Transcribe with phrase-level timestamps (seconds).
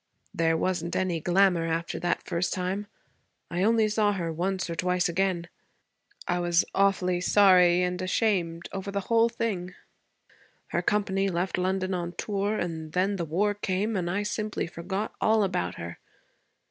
[0.33, 2.87] 'There wasn't any glamour after that first time.
[3.51, 5.47] I only saw her once or twice again.
[6.27, 9.75] I was awfully sorry and ashamed over the whole thing.
[10.69, 15.13] Her company left London, on tour, and then the war came, and I simply forgot
[15.21, 15.99] all about her.